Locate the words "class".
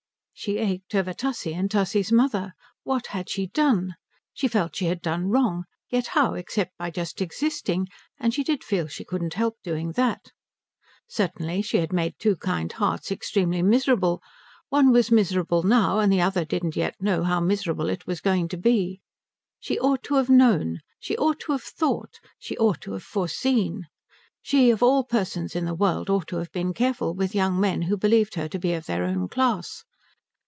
29.27-29.83